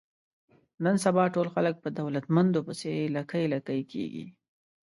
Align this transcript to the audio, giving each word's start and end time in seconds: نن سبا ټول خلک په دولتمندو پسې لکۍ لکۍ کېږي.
نن 0.83 0.95
سبا 1.05 1.23
ټول 1.35 1.47
خلک 1.55 1.75
په 1.83 1.89
دولتمندو 1.99 2.59
پسې 2.67 2.91
لکۍ 3.15 3.45
لکۍ 3.53 3.81
کېږي. 3.91 4.25